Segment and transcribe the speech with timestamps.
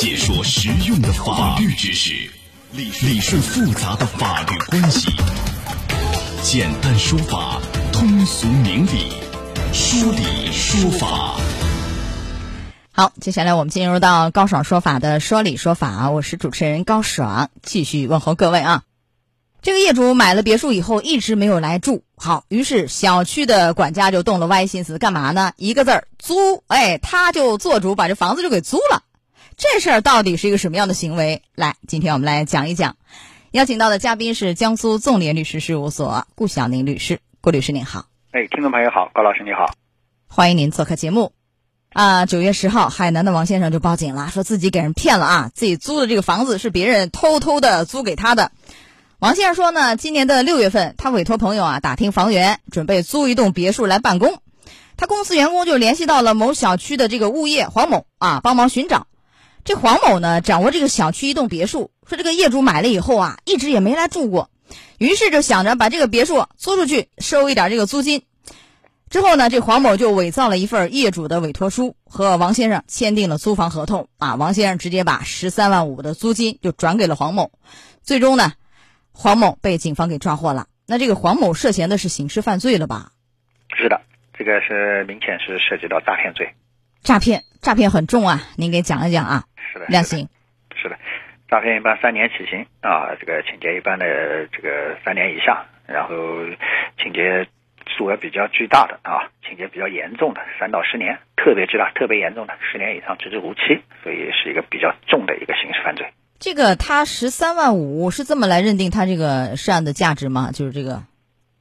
[0.00, 2.14] 解说实用的法律知识，
[2.72, 5.10] 理理顺复杂的法律关系，
[6.42, 7.60] 简单说法，
[7.92, 9.12] 通俗明理，
[9.74, 11.36] 说理说法。
[12.92, 18.84] 好，接下来我们进入到高爽说法的说理说法啊，我是主持人高爽，继续问候各位啊。
[19.60, 25.52] 这个业主买了别墅以后一直没有来住，好，于是小区的管家就动了歪心思，干嘛呢？
[25.58, 29.02] 一个字儿租，哎，他就做主把这房子就给租了。
[29.60, 31.42] 这事儿到底是一个什么样的行为？
[31.54, 32.96] 来，今天我们来讲一讲。
[33.50, 38.06] 邀请到的嘉宾是江苏纵联律师事务所顾晓宁律师，顾律师您好。
[38.30, 39.74] 哎，听众朋友好，高老师你好，
[40.28, 41.32] 欢迎您做客节目。
[41.90, 48.52] 啊，九月十号，海南的王先生就报警了，说自己给人骗了啊，自己租的这个房子是别人偷偷的租给他的。
[49.18, 54.40] 王先生说呢，今年的六月份，他委托朋友啊打听房源，准备租一栋别墅来办公。
[54.96, 59.06] 他公司员工就联系到了某小区的这个物业黄某啊，帮忙寻找。
[59.64, 64.50] 这黄某呢，掌握这个小区一栋别墅，说这个业主买了以后啊，一直也没来住过，
[64.98, 68.22] 于是就想着把这个别墅租出去，收一点这个租金。
[69.10, 74.36] 之后呢，这黄某就伪造了一份业主的委托书，和王先生签订了租房合同啊。
[74.36, 77.50] 王先生直接把十三万五的租金就转给了黄某，
[78.02, 78.52] 最终呢。
[79.12, 83.10] 黄某被警方给抓获了，那这个黄某涉嫌的是刑事犯罪了吧？
[83.76, 84.00] 是的，
[84.32, 86.54] 这个是明显是涉及到诈骗罪。
[87.02, 88.42] 诈骗，诈骗很重啊！
[88.56, 89.44] 您给讲一讲啊。
[89.72, 90.28] 是的，量刑。
[90.76, 90.96] 是的，
[91.48, 96.14] 诈骗一般三年起刑啊，这个情节一般的这个三年以下，然后
[97.02, 97.46] 情节
[97.86, 106.06] 数额比较巨大的啊，情节比较严重的三到十年，特别巨大、特别严重的十年以上直至无期，所以是一个比较重的一个刑事犯罪。
[106.38, 110.50] 这个他十三万五是这么来认定他这个涉案的价值吗？
[110.52, 111.02] 就是这个，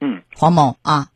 [0.00, 1.08] 嗯，黄某啊，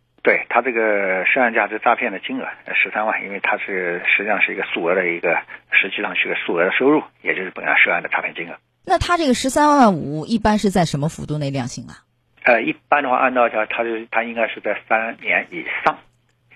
[0.54, 5.36] 对他这个涉案价值诈骗的金额十三万，因为他是实际上是一个数额的一个，
[5.72, 8.54] 实际上是个数额的收入，也就是本案涉案的诈骗金额。
[8.86, 12.06] 那他这个十三万五一般是在什么幅度内量刑啊？
[12.44, 15.98] 呃，一般的话，按照他，他是他应该是在三年以上，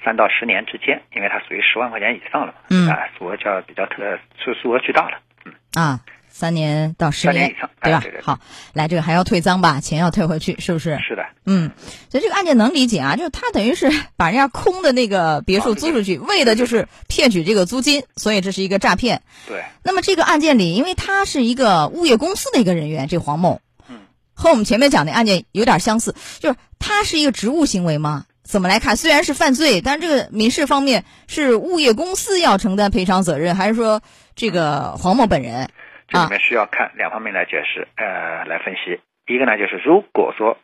[0.05, 5.99] 三到十年之间，因为他属于十万块钱以上了嘛，嗯，啊，数额较比较特，数数额巨大了，嗯啊。
[6.31, 8.03] 三年到十年以上，对吧？
[8.23, 8.39] 好，
[8.73, 9.81] 来这个还要退赃吧？
[9.81, 10.99] 钱要退回去，是不是？
[11.07, 11.71] 是的，嗯，
[12.11, 19.23] 所以这个案件能理解啊，就是他等于是把人家空的那个别墅租出去，为的就是骗取这个租金，所以这是一个诈骗。
[19.47, 19.63] 对。
[19.83, 24.01] 那么这个案件里，因为他是一个物业公司的一个人员，这黄某，嗯，
[24.35, 28.25] 和我们前面讲的案件有点相似，就是他是一个职务行为吗？
[28.45, 28.97] 怎么来看？
[28.97, 34.01] 虽然是犯罪，但这个民事方面是物业公司要承担赔偿责任，还是说
[34.35, 35.69] 这个黄某本人？
[36.09, 39.01] 这里面需要看两方面来解释，呃，来分析。
[39.27, 40.57] 一个呢，就是如果说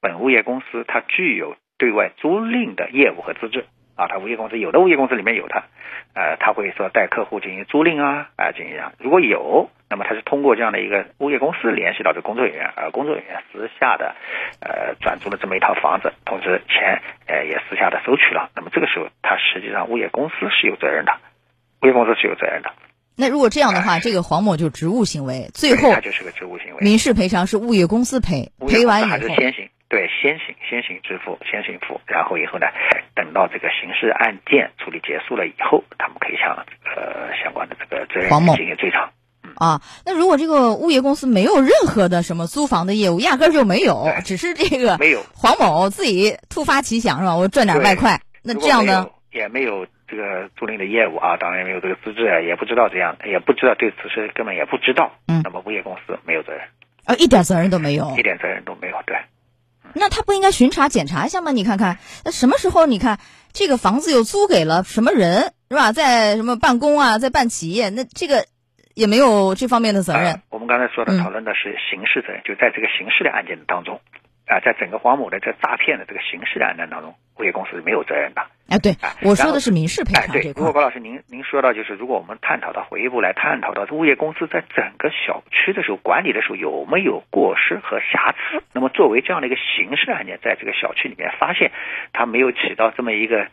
[0.00, 5.64] 本物业公司它具有对外租赁的业务和资质啊，它物业公司有的物业公司里面有它，
[6.14, 8.92] 呃，他会说带客户进行租赁啊，啊，进行啊。
[8.98, 14.16] 如果有，那么它是通过这样的一个物业公司联系到这工作人员，而工作人员私下的
[14.62, 21.12] 呃转租了这么一套房子，同时钱呃也私下的收取了，那么这个时候它实际上物业公司是有责任的，
[21.82, 22.72] 物业公司是有责任的。
[23.20, 32.66] 那如果这样的话，这个黄某就职务行为，最后他就是个职务行为，民事赔偿是物业公司赔，赔完以后还是先行对先行先行支付先行付，然后以后呢，
[33.14, 39.10] 等到这个刑事案件处理结束了以后，他们可以向呃相关的这个责任人进行追偿。
[39.56, 47.36] 啊，那如果这个物业公司没有任何的什么租房的业务，压根儿就没有，只是这个没有黄某自己突发奇想是吧？
[47.36, 49.10] 我赚点外快，那这样呢？
[49.30, 49.86] 也没有。
[50.10, 55.12] 这个租赁的业务啊，当然没有这个资质啊，也不知道这样，也不知道对此事根本也不知道。
[55.28, 56.62] 嗯，那么物业公司没有责任，
[57.04, 58.96] 啊，一点责任都没有，一点责任都没有。
[59.06, 59.16] 对，
[59.94, 61.52] 那他不应该巡查检查一下吗？
[61.52, 63.18] 你看看，那什么时候你看
[63.52, 65.92] 这个房子又租给了什么人是吧？
[65.92, 68.46] 在什么办公啊，在办企业，那这个
[68.94, 70.42] 也没有这方面的责任。
[70.50, 74.00] 我们刚才说的讨论的是刑事责任，就在这个刑事的案件当中。
[74.50, 78.42] 啊，在整个黄某的这诈骗的这个刑事的案件当中，物业公司是没有责任的。
[78.68, 80.52] 哎，对，我说的是民事赔偿这块。
[80.56, 91.70] 如果高老师您您说到，就是如果我们探讨到回一步来探讨到物业公司在整个小区的时候管理的时候有没有过失和瑕疵，那么作为这样的一个刑事案件，在这个小区里面发现
[92.12, 93.46] 他没有起到这么一个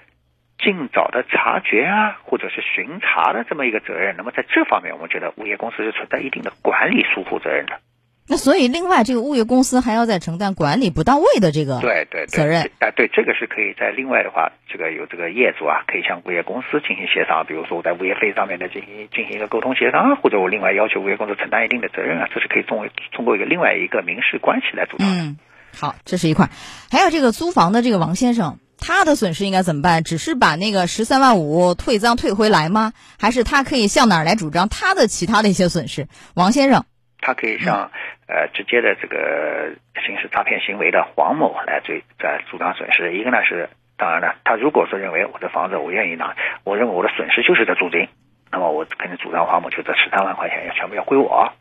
[0.58, 7.80] 尽早的察觉啊，或者是巡查的这么一个责任，那么在这方面，我们觉得物业公司是存在一定的管理疏忽责任的。
[8.30, 25.08] 那所以，另外这个物业公司还要再承担管理不到位的这个对对责任啊，对这个是可以在另外的话，这个有这个业主啊，可以向物业公司进行协商，比如说我在物业费上面的进行进行一个沟通协商啊，或者我另外要求物业公司承担一定的责任啊，这是可以作为通过一个另外一个民事关系来主张。
[25.08, 25.38] 嗯，
[25.74, 26.50] 好，这是一块，
[26.92, 30.04] 还有这个租房的这个王先生，他的损失应该怎么办？
[30.04, 32.92] 只是把那个十三万五退赃退回来吗？
[33.18, 36.10] 还是他可以向哪儿来主张他的其他的一些损失？
[36.36, 36.84] 王先生，
[37.22, 37.90] 他可以向
[38.28, 39.74] 呃直接的这个
[40.06, 43.14] 刑事诈骗行为的黄某来追在主张损失。
[43.14, 48.08] 一个呢是，当然了，他如果说认为我的房子我愿意拿，我认为我的损失就是这租金，
[48.52, 51.54] 那么我肯定主张黄某就这十三万块钱要全部要归我。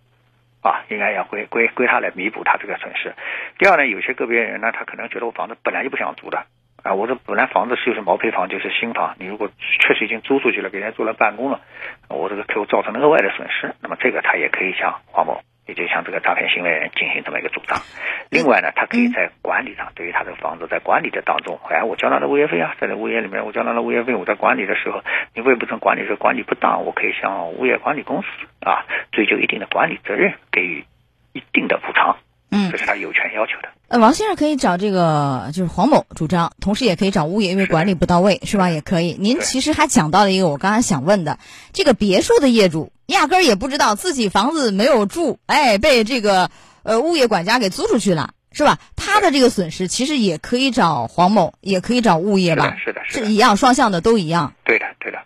[0.63, 3.15] 啊，应该要归归归他来弥补他这个损失。
[3.57, 6.45] 第二呢，有些个别人呢，他可能觉得我房子本来就不想租的
[6.83, 9.49] 啊，我这本来房子就是毛坯房，就是新房，你如果
[9.79, 11.61] 确实已经租出去了，给人家做了办公了，
[12.09, 15.41] 我这个给我造成了额外的损失，那么这个他也可以向黄某。
[15.67, 17.79] 也就向这个诈骗行为人进行这么一个主张。
[18.31, 25.03] 另外呢，他可以在管理上，对于他这个房子在管理的当中，哎，我交纳的物业费啊，在这物业里面我交纳的物业费，我在管理的时候，
[25.35, 28.29] 你为不成管理是管理不当，我可以向物业管理公司
[28.61, 30.85] 啊追究一定的管理责任，给予
[31.33, 32.17] 一定的补偿。
[32.51, 33.69] 嗯，这是他有权要求的。
[33.89, 38.71] 呃，王先生可以找这个就是黄某主张，同时也可以找物业，因为管理不到位，是吧？
[38.71, 39.17] 也可以。
[39.19, 41.39] 您其实还讲到了一个我刚才想问的，
[41.73, 46.51] 这个别墅的业主压根儿也不知道自己房子没有住，哎，被这个
[46.83, 48.79] 呃物业管家给租出去了，是吧？
[48.97, 52.77] 他的这个损失其实也可以找黄某，也可以找物业吧？
[52.85, 54.53] 是的，是的，是一样，双向的都一样。
[54.65, 55.19] 对的，对的。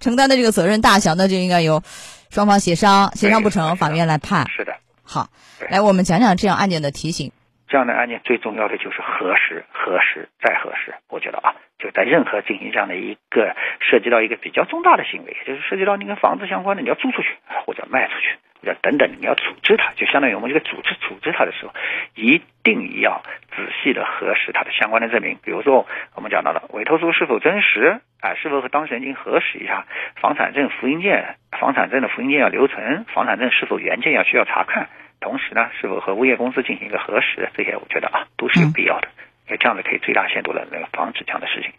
[0.00, 1.82] 承担的这个责任大小，那就应该由
[2.28, 4.50] 双方协商，协商不成，法院来判。
[4.50, 4.74] 是的。
[5.02, 5.28] 好，
[5.70, 7.30] 来我们讲讲这样案件的提醒。
[7.72, 10.92] 这样的案件最重要的就是核实、核实再核实。
[11.08, 17.30] 我觉得啊，就在任何进行这样的一个涉及到一个比较重大的行为，就是涉及到你跟房子相关的，你要租出去
[17.64, 21.72] 或者卖出去，或者等等，你要处置它，就相当于我们这个组织处置它的时候，
[22.14, 23.22] 一定要
[23.56, 25.38] 仔细的核实它的相关的证明。
[25.42, 29.86] 比如说我们讲到了委托书是否真实啊，是否和当事人进行核实一下，
[30.20, 34.90] 房产证复印件，房产证的复印件要留存，房产证是否原件要需要查看。
[35.22, 39.08] 同时呢，是否和物业公司进行一个核实，这些我觉得啊都是有必要的，
[39.46, 41.70] 因为这样子可以最大限度的那个防止这样的事情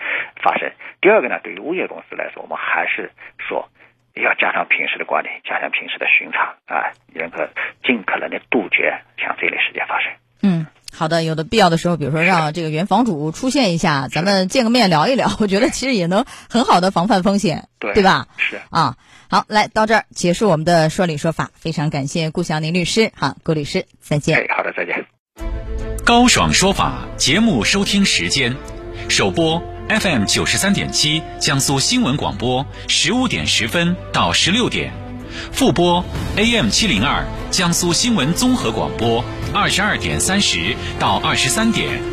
[0.42, 0.72] 发生。
[1.02, 3.70] 第二个呢，对于物业公司来说，我们还是说
[4.16, 7.38] 要加强平时的管理，加强平时的巡查啊，能够
[7.84, 10.14] 尽可能的杜绝像这类事件发生。
[10.42, 18.28] 嗯，好的，有的必要的时候，比如说让这个原房主出现一下，咱们见个面聊一聊，我觉得其实也能很好的防范风险，对对吧？
[18.38, 18.96] 是啊。
[19.34, 24.38] 好，来到这儿结束我们的说理说法，非常感谢顾祥宁律师，好，顾律师再见。
[24.38, 25.08] 哎，好的，再见。
[26.06, 28.56] 高爽说法节目收听时间：
[29.10, 29.60] 首播
[29.90, 34.92] FM 九十三点七，江苏新闻广播十五点十分到十六点；
[35.52, 42.13] 复播 AM 七零二，江苏新闻综合广播二十二点三十到二十三点。